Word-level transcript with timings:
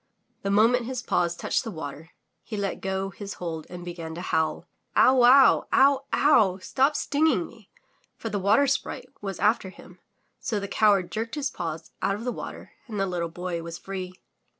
The 0.41 0.49
moment 0.49 0.87
his 0.87 1.03
paws 1.03 1.35
touched 1.35 1.63
the 1.63 1.69
water, 1.69 2.09
he 2.41 2.57
let 2.57 2.81
go 2.81 3.11
his 3.11 3.35
hold 3.35 3.67
and 3.69 3.85
began 3.85 4.15
to 4.15 4.21
howl. 4.21 4.65
"Ow 4.95 5.13
wow! 5.17 5.67
Ow! 5.71 6.05
Ow! 6.11 6.57
Stop 6.57 6.95
stinging 6.95 7.45
me! 7.45 7.69
For 8.17 8.29
the 8.29 8.39
Water 8.39 8.65
Sprite 8.65 9.09
was 9.21 9.37
after 9.37 9.69
him, 9.69 9.99
so 10.39 10.59
the 10.59 10.67
coward 10.67 11.11
jerked 11.11 11.35
his 11.35 11.51
paws 11.51 11.91
out 12.01 12.15
of 12.15 12.23
the 12.23 12.31
water 12.31 12.71
and 12.87 12.99
the 12.99 13.05
little 13.05 13.29
Boy 13.29 13.61
was 13.61 13.77
free. 13.77 14.13